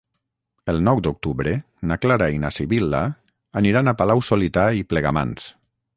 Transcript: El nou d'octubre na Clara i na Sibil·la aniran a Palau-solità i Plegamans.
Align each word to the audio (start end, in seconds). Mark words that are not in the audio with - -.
El 0.71 0.79
nou 0.85 1.01
d'octubre 1.07 1.53
na 1.91 1.99
Clara 2.05 2.29
i 2.37 2.41
na 2.45 2.51
Sibil·la 2.57 3.03
aniran 3.63 3.93
a 3.93 3.95
Palau-solità 4.01 4.65
i 4.81 4.87
Plegamans. 4.95 5.47